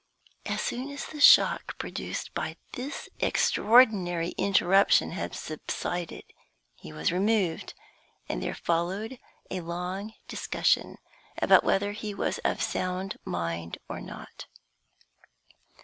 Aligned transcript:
As 0.47 0.61
soon 0.61 0.89
as 0.89 1.05
the 1.05 1.21
shock 1.21 1.77
produced 1.77 2.33
by 2.33 2.57
this 2.73 3.07
extraordinary 3.19 4.29
interruption 4.29 5.11
had 5.11 5.35
subsided, 5.35 6.23
he 6.73 6.91
was 6.91 7.11
removed, 7.11 7.75
and 8.27 8.41
there 8.41 8.55
followed 8.55 9.19
a 9.51 9.61
long 9.61 10.13
discussion 10.27 10.97
about 11.37 11.63
whether 11.63 11.91
he 11.91 12.15
was 12.15 12.39
of 12.39 12.63
sound 12.63 13.17
mind 13.25 13.77
or 13.87 14.01
not. 14.01 14.47